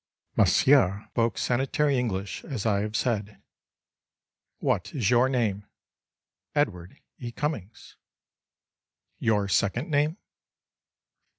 [0.35, 3.39] Monsieur spoke sanitary English, as I have said.
[4.57, 7.31] "What is your name?"—"Edward E.
[7.31, 7.97] Cummings."
[9.19, 10.17] —"Your second name?"